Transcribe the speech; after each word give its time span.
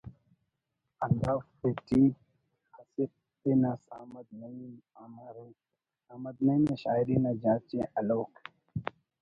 ہندافتیٹی 1.01 2.03
اسہ 2.79 3.03
پن 3.41 3.61
اس 3.71 3.83
احمد 3.97 4.27
نعیم 4.39 4.73
ہم 4.99 5.13
ارے…………احمد 5.25 6.35
نعیم 6.45 6.61
نا 6.69 6.75
شاعری 6.83 7.15
نا 7.23 7.31
جاچ 7.41 7.69
ءِ 7.77 7.81
ہلوک 7.93 8.33